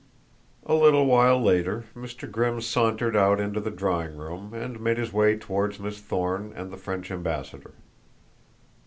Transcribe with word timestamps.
A 0.65 0.73
little 0.73 1.05
while 1.05 1.39
later 1.39 1.83
Mr. 1.95 2.27
Grimm 2.27 2.59
sauntered 2.59 3.15
out 3.15 3.39
into 3.39 3.59
the 3.59 3.69
drawing 3.69 4.17
room 4.17 4.51
and 4.51 4.79
made 4.81 4.97
his 4.97 5.13
way 5.13 5.37
toward 5.37 5.79
Miss 5.79 5.99
Thorne 5.99 6.51
and 6.55 6.71
the 6.71 6.77
French 6.77 7.11
ambassador. 7.11 7.75